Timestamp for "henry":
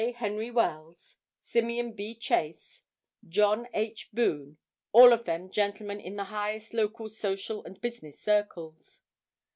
0.15-0.49